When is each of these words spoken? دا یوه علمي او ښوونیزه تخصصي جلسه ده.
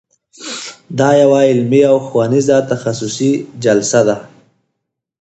دا 0.99 1.09
یوه 1.21 1.39
علمي 1.49 1.81
او 1.91 1.97
ښوونیزه 2.05 2.57
تخصصي 2.71 3.31
جلسه 3.63 4.01
ده. 4.07 4.17